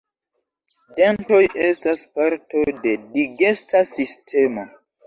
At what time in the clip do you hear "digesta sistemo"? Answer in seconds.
3.15-4.71